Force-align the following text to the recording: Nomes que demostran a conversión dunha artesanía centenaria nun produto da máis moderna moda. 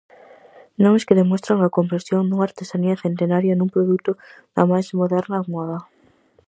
Nomes 0.83 1.05
que 1.07 1.17
demostran 1.21 1.59
a 1.61 1.73
conversión 1.77 2.23
dunha 2.25 2.47
artesanía 2.49 3.01
centenaria 3.05 3.53
nun 3.57 3.69
produto 3.75 4.11
da 4.55 4.63
máis 4.71 4.87
moderna 4.99 5.39
moda. 5.53 5.77